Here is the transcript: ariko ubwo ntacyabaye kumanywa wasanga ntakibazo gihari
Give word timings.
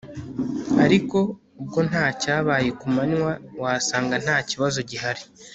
ariko 0.85 1.17
ubwo 1.61 1.79
ntacyabaye 1.89 2.69
kumanywa 2.79 3.31
wasanga 3.61 4.15
ntakibazo 4.23 4.79
gihari 4.89 5.23